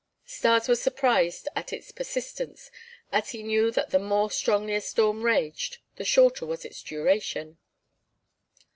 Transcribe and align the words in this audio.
Stas 0.25 0.67
was 0.67 0.81
surprised 0.81 1.47
at 1.55 1.71
its 1.71 1.91
persistence 1.91 2.71
as 3.11 3.29
he 3.29 3.43
knew 3.43 3.69
that 3.69 3.91
the 3.91 3.99
more 3.99 4.31
strongly 4.31 4.73
a 4.73 4.81
storm 4.81 5.21
raged 5.21 5.77
the 5.97 6.03
shorter 6.03 6.43
was 6.47 6.65
its 6.65 6.81
duration. 6.81 7.59